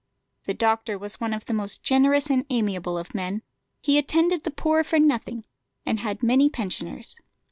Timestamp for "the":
0.47-0.55, 1.45-1.53, 4.45-4.49